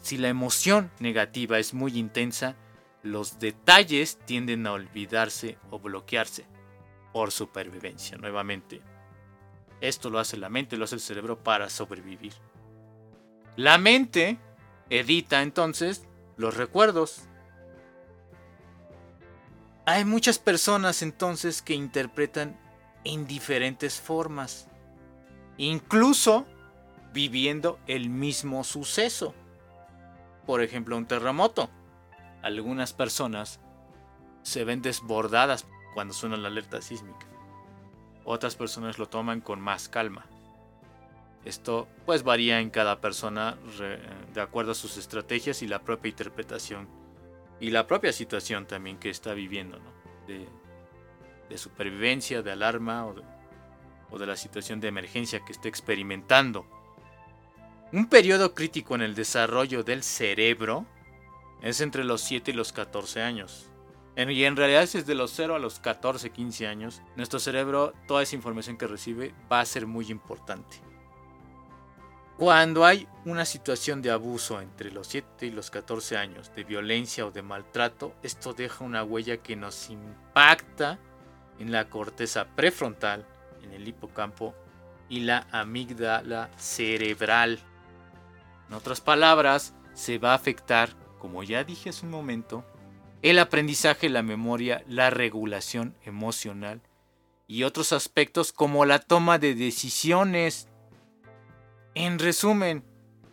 Si 0.00 0.16
la 0.16 0.28
emoción 0.28 0.90
negativa 0.98 1.58
es 1.58 1.74
muy 1.74 1.98
intensa, 1.98 2.56
los 3.02 3.38
detalles 3.38 4.18
tienden 4.24 4.66
a 4.66 4.72
olvidarse 4.72 5.58
o 5.70 5.78
bloquearse 5.78 6.46
por 7.12 7.30
supervivencia 7.30 8.16
nuevamente. 8.16 8.80
Esto 9.82 10.08
lo 10.08 10.18
hace 10.18 10.38
la 10.38 10.48
mente, 10.48 10.78
lo 10.78 10.84
hace 10.84 10.94
el 10.94 11.02
cerebro 11.02 11.36
para 11.42 11.68
sobrevivir. 11.68 12.32
La 13.56 13.76
mente 13.76 14.38
edita 14.88 15.42
entonces 15.42 16.06
los 16.38 16.56
recuerdos. 16.56 17.24
Hay 19.84 20.06
muchas 20.06 20.38
personas 20.38 21.02
entonces 21.02 21.60
que 21.60 21.74
interpretan 21.74 22.58
en 23.04 23.26
diferentes 23.26 24.00
formas, 24.00 24.68
incluso 25.58 26.46
viviendo 27.12 27.78
el 27.86 28.08
mismo 28.08 28.64
suceso. 28.64 29.34
Por 30.46 30.62
ejemplo, 30.62 30.96
un 30.96 31.06
terremoto 31.06 31.68
algunas 32.42 32.92
personas 32.92 33.60
se 34.42 34.64
ven 34.64 34.82
desbordadas 34.82 35.66
cuando 35.94 36.12
suena 36.12 36.36
la 36.36 36.48
alerta 36.48 36.82
sísmica. 36.82 37.31
Otras 38.24 38.56
personas 38.56 38.98
lo 38.98 39.08
toman 39.08 39.40
con 39.40 39.60
más 39.60 39.88
calma. 39.88 40.26
Esto 41.44 41.88
pues 42.06 42.22
varía 42.22 42.60
en 42.60 42.70
cada 42.70 43.00
persona 43.00 43.56
de 44.32 44.40
acuerdo 44.40 44.72
a 44.72 44.76
sus 44.76 44.96
estrategias 44.96 45.62
y 45.62 45.66
la 45.66 45.80
propia 45.80 46.10
interpretación 46.10 46.88
y 47.62 47.70
la 47.70 47.86
propia 47.86 48.12
situación 48.12 48.66
también 48.66 48.98
que 48.98 49.08
está 49.08 49.34
viviendo, 49.34 49.78
de, 50.26 51.58
supervivencia, 51.58 52.42
de 52.42 52.50
alarma 52.50 53.06
o 53.06 53.14
de, 53.14 53.22
o 54.10 54.18
de 54.18 54.26
la 54.26 54.36
situación 54.36 54.80
de 54.80 54.88
emergencia 54.88 55.44
que 55.44 55.52
esté 55.52 55.68
experimentando. 55.68 56.66
Un 57.92 58.06
periodo 58.06 58.54
crítico 58.54 58.94
en 58.94 59.02
el 59.02 59.14
desarrollo 59.14 59.84
del 59.84 60.02
cerebro 60.02 60.86
es 61.60 61.80
entre 61.80 62.02
los 62.02 62.22
7 62.22 62.50
y 62.50 62.54
los 62.54 62.72
14 62.72 63.22
años. 63.22 63.71
Y 64.16 64.44
en 64.44 64.56
realidad 64.56 64.82
es 64.82 64.92
desde 64.92 65.14
los 65.14 65.32
0 65.32 65.54
a 65.54 65.58
los 65.58 65.80
14, 65.80 66.30
15 66.30 66.66
años. 66.66 67.02
Nuestro 67.16 67.38
cerebro, 67.38 67.94
toda 68.06 68.22
esa 68.22 68.36
información 68.36 68.76
que 68.76 68.86
recibe 68.86 69.34
va 69.50 69.60
a 69.60 69.64
ser 69.64 69.86
muy 69.86 70.10
importante. 70.10 70.76
Cuando 72.36 72.84
hay 72.84 73.06
una 73.24 73.44
situación 73.44 74.02
de 74.02 74.10
abuso 74.10 74.60
entre 74.60 74.90
los 74.90 75.06
7 75.06 75.46
y 75.46 75.50
los 75.50 75.70
14 75.70 76.16
años, 76.16 76.52
de 76.54 76.64
violencia 76.64 77.24
o 77.24 77.30
de 77.30 77.42
maltrato, 77.42 78.14
esto 78.22 78.52
deja 78.52 78.84
una 78.84 79.04
huella 79.04 79.38
que 79.38 79.56
nos 79.56 79.88
impacta 79.90 80.98
en 81.58 81.72
la 81.72 81.88
corteza 81.88 82.46
prefrontal, 82.56 83.26
en 83.62 83.72
el 83.72 83.86
hipocampo 83.86 84.54
y 85.08 85.20
la 85.20 85.46
amígdala 85.52 86.50
cerebral. 86.56 87.60
En 88.68 88.74
otras 88.74 89.00
palabras, 89.00 89.74
se 89.94 90.18
va 90.18 90.32
a 90.32 90.36
afectar 90.36 90.90
como 91.22 91.44
ya 91.44 91.62
dije 91.62 91.90
hace 91.90 92.04
un 92.04 92.10
momento, 92.10 92.64
el 93.22 93.38
aprendizaje, 93.38 94.08
la 94.08 94.22
memoria, 94.22 94.84
la 94.88 95.10
regulación 95.10 95.94
emocional 96.04 96.82
y 97.46 97.62
otros 97.62 97.92
aspectos 97.92 98.52
como 98.52 98.84
la 98.84 98.98
toma 98.98 99.38
de 99.38 99.54
decisiones. 99.54 100.68
En 101.94 102.18
resumen, 102.18 102.84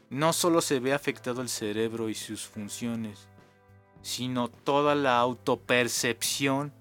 no 0.09 0.33
solo 0.33 0.61
se 0.61 0.79
ve 0.79 0.93
afectado 0.93 1.41
el 1.41 1.49
cerebro 1.49 2.09
y 2.09 2.15
sus 2.15 2.45
funciones, 2.45 3.27
sino 4.01 4.47
toda 4.47 4.93
la 4.93 5.17
autopercepción 5.19 6.71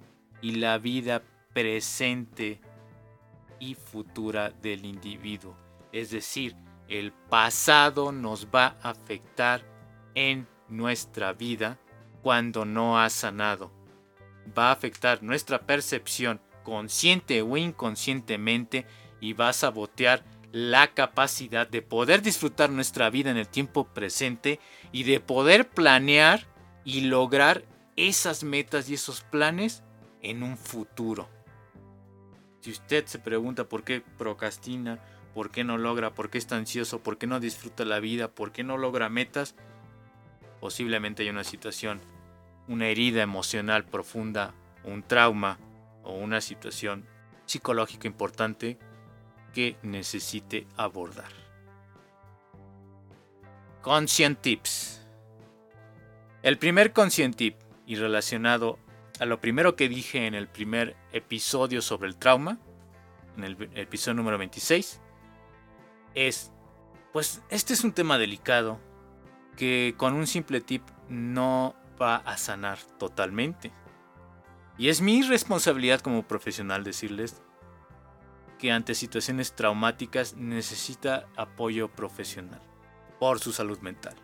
y 0.42 0.56
la 0.56 0.78
vida 0.78 1.22
presente 1.54 2.60
y 3.58 3.74
futura 3.74 4.50
del 4.50 4.84
individuo. 4.84 5.56
Es 5.92 6.10
decir, 6.10 6.56
el 6.88 7.12
pasado 7.12 8.12
nos 8.12 8.46
va 8.46 8.76
a 8.82 8.90
afectar 8.90 9.62
en 10.14 10.46
nuestra 10.68 11.32
vida 11.32 11.78
cuando 12.28 12.66
no 12.66 13.00
ha 13.00 13.08
sanado. 13.08 13.72
Va 14.48 14.68
a 14.68 14.72
afectar 14.72 15.22
nuestra 15.22 15.62
percepción 15.62 16.42
consciente 16.62 17.40
o 17.40 17.56
inconscientemente 17.56 18.84
y 19.18 19.32
va 19.32 19.48
a 19.48 19.54
sabotear 19.54 20.22
la 20.52 20.92
capacidad 20.92 21.66
de 21.66 21.80
poder 21.80 22.20
disfrutar 22.20 22.68
nuestra 22.68 23.08
vida 23.08 23.30
en 23.30 23.38
el 23.38 23.48
tiempo 23.48 23.86
presente 23.94 24.60
y 24.92 25.04
de 25.04 25.20
poder 25.20 25.70
planear 25.70 26.46
y 26.84 27.00
lograr 27.00 27.64
esas 27.96 28.44
metas 28.44 28.90
y 28.90 28.94
esos 28.94 29.22
planes 29.22 29.82
en 30.20 30.42
un 30.42 30.58
futuro. 30.58 31.30
Si 32.60 32.72
usted 32.72 33.06
se 33.06 33.20
pregunta 33.20 33.70
por 33.70 33.84
qué 33.84 34.02
procrastina, 34.18 34.98
por 35.32 35.50
qué 35.50 35.64
no 35.64 35.78
logra, 35.78 36.12
por 36.12 36.28
qué 36.28 36.36
está 36.36 36.56
ansioso, 36.56 37.02
por 37.02 37.16
qué 37.16 37.26
no 37.26 37.40
disfruta 37.40 37.86
la 37.86 38.00
vida, 38.00 38.28
por 38.28 38.52
qué 38.52 38.64
no 38.64 38.76
logra 38.76 39.08
metas, 39.08 39.54
posiblemente 40.60 41.22
hay 41.22 41.30
una 41.30 41.44
situación, 41.44 42.02
una 42.68 42.86
herida 42.88 43.22
emocional 43.22 43.84
profunda, 43.84 44.54
un 44.84 45.02
trauma 45.02 45.58
o 46.04 46.14
una 46.14 46.40
situación 46.40 47.06
psicológica 47.46 48.06
importante 48.06 48.78
que 49.52 49.76
necesite 49.82 50.66
abordar. 50.76 51.32
Conscient 53.82 54.40
Tips. 54.40 55.06
El 56.42 56.58
primer 56.58 56.92
Conscient 56.92 57.34
Tip 57.34 57.56
y 57.86 57.96
relacionado 57.96 58.78
a 59.18 59.24
lo 59.24 59.40
primero 59.40 59.76
que 59.76 59.88
dije 59.88 60.26
en 60.26 60.34
el 60.34 60.46
primer 60.46 60.96
episodio 61.12 61.82
sobre 61.82 62.08
el 62.08 62.16
trauma, 62.16 62.58
en 63.36 63.44
el 63.44 63.70
episodio 63.74 64.14
número 64.14 64.38
26, 64.38 65.00
es, 66.14 66.52
pues 67.12 67.42
este 67.50 67.72
es 67.72 67.84
un 67.84 67.92
tema 67.92 68.18
delicado 68.18 68.78
que 69.56 69.94
con 69.96 70.14
un 70.14 70.26
simple 70.26 70.60
tip 70.60 70.82
no 71.08 71.74
va 72.00 72.16
a 72.16 72.36
sanar 72.36 72.78
totalmente. 72.98 73.72
Y 74.76 74.88
es 74.88 75.00
mi 75.00 75.22
responsabilidad 75.22 76.00
como 76.00 76.26
profesional 76.26 76.84
decirles 76.84 77.42
que 78.58 78.72
ante 78.72 78.94
situaciones 78.94 79.54
traumáticas 79.54 80.36
necesita 80.36 81.26
apoyo 81.36 81.88
profesional 81.88 82.60
por 83.18 83.40
su 83.40 83.52
salud 83.52 83.78
mental. 83.80 84.16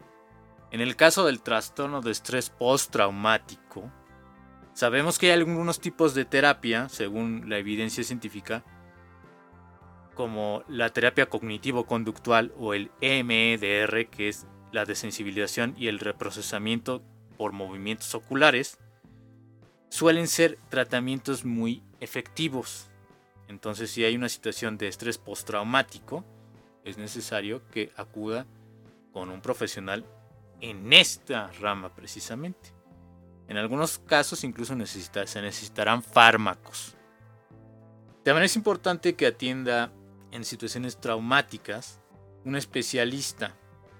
En 0.70 0.81
el 0.81 0.96
caso 0.96 1.25
del 1.25 1.40
trastorno 1.40 2.01
de 2.01 2.11
estrés 2.11 2.51
postraumático, 2.51 3.90
sabemos 4.72 5.18
que 5.18 5.27
hay 5.27 5.33
algunos 5.33 5.81
tipos 5.81 6.14
de 6.14 6.25
terapia, 6.25 6.88
según 6.88 7.49
la 7.49 7.59
evidencia 7.59 8.03
científica, 8.03 8.64
como 10.14 10.64
la 10.68 10.90
terapia 10.90 11.29
cognitivo-conductual 11.29 12.53
o 12.57 12.75
el 12.75 12.90
EMDR, 13.01 14.09
que 14.11 14.29
es 14.29 14.46
la 14.72 14.85
desensibilización 14.85 15.75
y 15.77 15.88
el 15.88 16.01
reprocesamiento 16.01 17.03
por 17.37 17.53
movimientos 17.53 18.14
oculares, 18.14 18.79
suelen 19.88 20.29
ser 20.29 20.59
tratamientos 20.68 21.44
muy 21.44 21.83
efectivos. 22.01 22.88
Entonces, 23.49 23.90
si 23.90 24.05
hay 24.05 24.16
una 24.16 24.29
situación 24.29 24.79
de 24.79 24.88
estrés 24.88 25.18
postraumático, 25.18 26.25
es 26.85 26.99
necesario 26.99 27.66
que 27.68 27.92
acuda 27.97 28.47
con 29.12 29.31
un 29.31 29.40
profesional 29.40 30.05
en 30.61 30.92
esta 30.92 31.51
rama 31.61 31.94
precisamente. 31.94 32.73
En 33.49 33.57
algunos 33.57 33.99
casos 33.99 34.42
incluso 34.44 34.75
se 34.87 35.42
necesitarán 35.42 36.03
fármacos. 36.03 36.97
También 38.23 38.44
es 38.44 38.57
importante 38.57 39.14
que 39.14 39.27
atienda 39.27 39.92
en 40.33 40.44
situaciones 40.44 40.99
traumáticas 40.99 42.01
un 42.44 42.57
especialista 42.57 43.55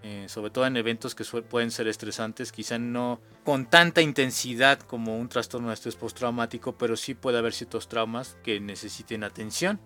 eh, 0.07 0.27
sobre 0.29 0.51
todo 0.51 0.67
en 0.67 0.77
eventos 0.77 1.15
que 1.15 1.25
pueden 1.25 1.71
ser 1.71 1.89
estresantes, 1.89 2.53
quizá 2.53 2.79
no 2.79 3.23
con 3.43 3.65
tanta 3.65 4.03
intensidad 4.03 4.79
como 4.81 5.17
un 5.17 5.31
trastorno 5.31 5.69
de 5.69 5.75
estrés 5.75 5.97
postraumático, 5.97 6.77
pero 6.77 6.95
sí 6.95 7.15
puede 7.15 7.39
haber 7.39 7.55
ciertos 7.55 7.89
traumas 7.89 8.37
que 8.45 8.61
necesiten 8.61 9.25
atención. 9.25 9.81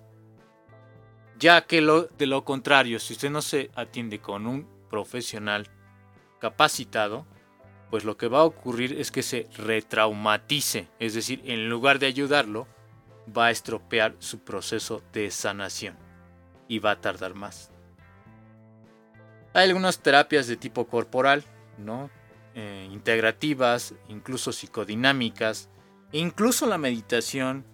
Ya 1.39 1.65
que 1.67 1.77
de 1.77 2.27
lo 2.27 2.45
contrario, 2.45 2.99
si 2.99 3.13
usted 3.13 3.31
no 3.31 3.43
se 3.43 3.71
atiende 3.77 4.19
con 4.19 4.49
un 4.49 4.67
profesional 4.91 5.69
capacitado, 6.41 7.25
pues 7.89 8.03
lo 8.03 8.17
que 8.17 8.27
va 8.27 8.41
a 8.41 8.45
ocurrir 8.45 8.95
es 8.99 9.13
que 9.13 9.23
se 9.23 9.47
retraumatice, 9.57 10.89
es 10.99 11.15
decir, 11.15 11.43
en 11.45 11.69
lugar 11.69 12.01
de 12.01 12.07
ayudarlo, 12.07 12.67
va 13.37 13.47
a 13.47 13.51
estropear 13.53 14.17
su 14.19 14.41
proceso 14.41 15.01
de 15.13 15.31
sanación 15.31 15.97
y 16.67 16.81
va 16.81 16.91
a 16.91 17.01
tardar 17.01 17.35
más. 17.35 17.71
Hay 19.59 19.67
algunas 19.67 19.99
terapias 19.99 20.47
de 20.47 20.57
tipo 20.57 20.87
corporal, 20.87 21.43
¿no? 21.79 22.11
Eh, 22.55 22.89
integrativas, 22.93 23.93
incluso 24.07 24.53
psicodinámicas, 24.53 25.69
incluso 26.13 26.65
la 26.69 26.79
meditación 26.79 27.65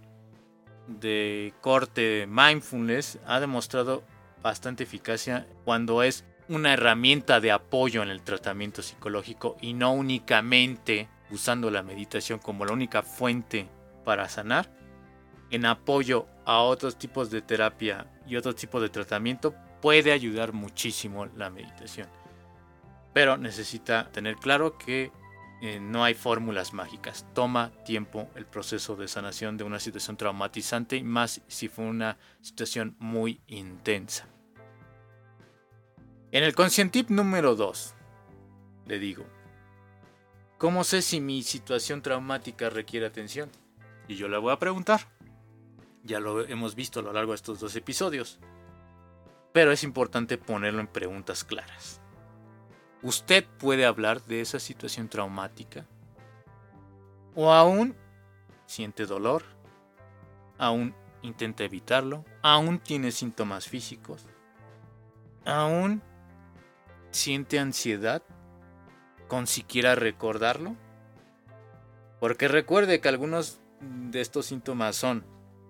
de 0.89 1.53
corte 1.61 2.27
mindfulness 2.27 3.19
ha 3.27 3.39
demostrado 3.39 4.03
bastante 4.43 4.85
eficacia 4.85 5.47
cuando 5.67 6.03
es 6.03 6.25
una 6.49 6.73
herramienta 6.73 7.39
de 7.41 7.53
apoyo 7.53 8.03
en 8.03 8.09
el 8.09 8.23
tratamiento 8.23 8.81
psicológico 8.81 9.59
y 9.61 9.75
no 9.75 9.93
únicamente 9.93 11.11
usando 11.31 11.71
la 11.71 11.83
meditación 11.83 12.39
como 12.39 12.65
la 12.65 12.73
única 12.73 13.03
fuente 13.03 13.69
para 14.07 14.31
sanar, 14.31 14.71
en 15.51 15.67
apoyo 15.67 16.29
a 16.47 16.61
otros 16.61 16.97
tipos 16.97 17.31
de 17.31 17.43
terapia 17.43 18.07
y 18.27 18.37
otros 18.37 18.57
tipos 18.57 18.81
de 18.81 18.89
tratamiento 18.89 19.55
puede 19.85 20.13
ayudar 20.13 20.55
muchísimo 20.55 21.27
la 21.27 21.51
meditación. 21.51 22.09
Pero 23.13 23.37
necesita 23.37 24.11
tener 24.11 24.37
claro 24.37 24.79
que 24.79 25.13
eh, 25.61 25.79
no 25.79 26.03
hay 26.05 26.15
fórmulas 26.15 26.73
mágicas. 26.73 27.27
Toma 27.35 27.71
tiempo 27.85 28.31
el 28.35 28.47
proceso 28.47 28.97
de 28.97 29.09
sanación 29.09 29.59
de 29.59 29.65
una 29.65 29.79
situación 29.79 30.17
traumatizante, 30.17 31.03
más 31.03 31.43
si 31.49 31.69
fue 31.69 31.85
una 31.85 32.17
situación 32.41 32.97
muy 32.99 33.43
intensa. 33.47 34.27
En 36.33 36.45
el 36.45 36.55
conscientip 36.55 37.11
número 37.11 37.55
2, 37.55 37.95
le 38.87 38.99
digo, 38.99 39.27
¿cómo 40.57 40.83
sé 40.85 41.03
si 41.03 41.21
mi 41.21 41.43
situación 41.43 42.01
traumática 42.01 42.71
requiere 42.71 43.05
atención? 43.05 43.51
Y 44.09 44.15
yo 44.15 44.29
le 44.29 44.39
voy 44.39 44.55
a 44.55 44.59
preguntar. 44.59 45.13
Ya 46.05 46.21
lo 46.21 46.43
hemos 46.47 46.75
visto 46.75 47.01
a 47.01 47.03
lo 47.03 47.13
largo 47.13 47.33
de 47.33 47.37
estos 47.37 47.61
dos 47.61 47.77
episodios 47.77 48.41
pero 49.55 49.71
es 49.71 49.85
importante 49.85 50.37
ponerlo 50.37 50.81
en 50.81 50.89
preguntas 50.89 51.45
claras. 51.45 52.01
¿Usted 53.03 53.45
puede 53.61 53.87
hablar 53.87 54.21
de 54.25 54.41
esa 54.41 54.59
situación 54.59 55.09
traumática? 55.09 55.87
¿O 57.37 57.53
aún 57.53 57.95
siente 58.67 59.07
dolor? 59.07 59.45
¿Aún 60.59 60.93
intenta 61.23 61.63
evitarlo? 61.63 62.25
¿Aún 62.43 62.81
tiene 62.81 63.13
síntomas 63.13 63.69
físicos? 63.69 64.27
¿Aún 65.45 66.03
siente 67.13 67.61
ansiedad 67.61 68.25
con 69.29 69.47
siquiera 69.47 69.95
recordarlo? 69.95 70.75
Porque 72.19 72.49
recuerde 72.49 73.01
que 73.01 73.09
algunos 73.09 73.61
de 73.81 74.21
estos 74.21 74.47
síntomas 74.47 74.97
son 74.97 75.25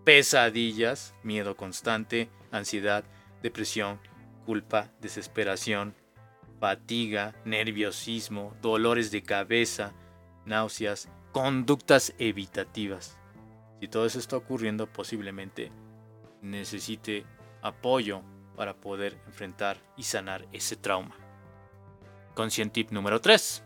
pesadillas, 0.05 1.15
miedo 1.23 1.55
constante, 1.55 2.31
ansiedad, 2.51 3.05
depresión, 3.45 4.01
culpa, 4.47 4.91
desesperación, 5.03 5.95
fatiga, 6.59 7.35
nerviosismo, 7.45 8.57
dolores 8.63 9.11
de 9.11 9.23
cabeza, 9.23 9.93
náuseas, 10.47 11.11
conductas 11.31 12.15
evitativas. 12.19 13.19
Si 13.81 13.89
todo 13.89 14.07
eso 14.07 14.19
está 14.19 14.39
ocurriendo, 14.39 14.91
posiblemente 14.91 15.71
necesite 16.41 17.27
apoyo 17.61 18.23
para 18.57 18.75
poder 18.75 19.21
enfrentar 19.27 19.77
y 19.95 20.05
sanar 20.05 20.47
ese 20.51 20.77
trauma. 20.77 21.15
Conscientip 22.35 22.93
número 22.93 23.21
3. 23.21 23.63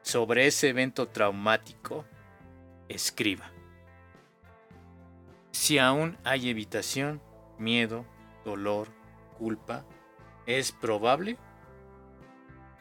Sobre 0.00 0.46
ese 0.46 0.70
evento 0.70 1.08
traumático, 1.08 2.06
escriba. 2.88 3.50
Si 5.50 5.78
aún 5.78 6.16
hay 6.24 6.48
evitación, 6.48 7.20
miedo, 7.58 8.06
dolor, 8.44 8.88
culpa, 9.38 9.84
es 10.46 10.72
probable 10.72 11.38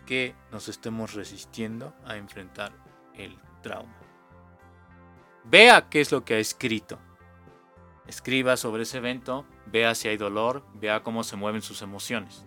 que 0.06 0.36
nos 0.52 0.68
estemos 0.68 1.14
resistiendo 1.14 1.94
a 2.06 2.18
enfrentar 2.18 2.74
el 3.14 3.38
trauma. 3.62 3.96
Vea 5.46 5.90
qué 5.90 6.02
es 6.02 6.12
lo 6.12 6.24
que 6.24 6.36
ha 6.36 6.40
escrito. 6.40 7.00
escriba 8.06 8.58
sobre 8.58 8.84
ese 8.84 8.98
evento, 8.98 9.46
vea 9.66 9.96
si 9.96 10.10
hay 10.10 10.18
dolor, 10.18 10.66
vea 10.74 11.04
cómo 11.04 11.24
se 11.24 11.38
mueven 11.38 11.62
sus 11.62 11.82
emociones. 11.82 12.46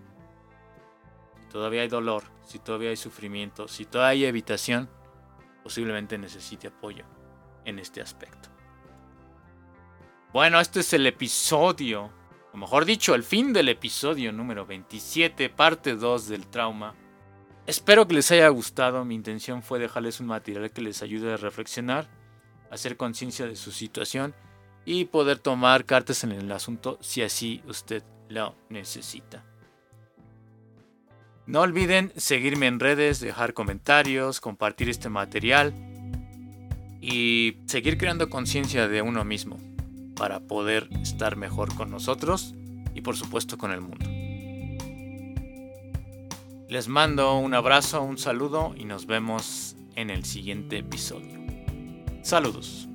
Si 1.40 1.46
todavía 1.48 1.80
hay 1.80 1.88
dolor, 1.88 2.24
si 2.42 2.58
todavía 2.58 2.90
hay 2.90 2.96
sufrimiento, 2.96 3.66
si 3.66 3.86
todavía 3.86 4.10
hay 4.10 4.24
evitación, 4.26 4.90
posiblemente 5.62 6.18
necesite 6.18 6.68
apoyo 6.68 7.06
en 7.64 7.78
este 7.78 8.02
aspecto. 8.02 8.50
Bueno, 10.32 10.60
este 10.60 10.80
es 10.80 10.92
el 10.92 11.06
episodio, 11.06 12.10
mejor 12.56 12.86
dicho, 12.86 13.14
el 13.14 13.22
fin 13.22 13.52
del 13.52 13.68
episodio 13.68 14.32
número 14.32 14.64
27, 14.64 15.50
parte 15.50 15.94
2 15.94 16.28
del 16.28 16.46
trauma. 16.46 16.94
Espero 17.66 18.08
que 18.08 18.14
les 18.14 18.30
haya 18.30 18.48
gustado, 18.48 19.04
mi 19.04 19.14
intención 19.14 19.62
fue 19.62 19.78
dejarles 19.78 20.20
un 20.20 20.26
material 20.26 20.70
que 20.70 20.80
les 20.80 21.02
ayude 21.02 21.34
a 21.34 21.36
reflexionar, 21.36 22.08
hacer 22.70 22.96
conciencia 22.96 23.46
de 23.46 23.56
su 23.56 23.72
situación 23.72 24.34
y 24.84 25.04
poder 25.06 25.38
tomar 25.38 25.84
cartas 25.84 26.24
en 26.24 26.32
el 26.32 26.50
asunto 26.50 26.98
si 27.02 27.22
así 27.22 27.62
usted 27.66 28.02
lo 28.28 28.54
necesita. 28.70 29.44
No 31.46 31.60
olviden 31.60 32.12
seguirme 32.16 32.68
en 32.68 32.80
redes, 32.80 33.20
dejar 33.20 33.52
comentarios, 33.52 34.40
compartir 34.40 34.88
este 34.88 35.08
material 35.08 35.74
y 37.00 37.58
seguir 37.66 37.98
creando 37.98 38.30
conciencia 38.30 38.88
de 38.88 39.02
uno 39.02 39.24
mismo 39.24 39.58
para 40.16 40.40
poder 40.40 40.88
estar 41.02 41.36
mejor 41.36 41.74
con 41.74 41.90
nosotros 41.90 42.54
y 42.94 43.02
por 43.02 43.16
supuesto 43.16 43.58
con 43.58 43.70
el 43.70 43.80
mundo. 43.80 44.06
Les 46.68 46.88
mando 46.88 47.38
un 47.38 47.54
abrazo, 47.54 48.02
un 48.02 48.18
saludo 48.18 48.74
y 48.76 48.84
nos 48.86 49.06
vemos 49.06 49.76
en 49.94 50.10
el 50.10 50.24
siguiente 50.24 50.78
episodio. 50.78 51.38
Saludos. 52.22 52.88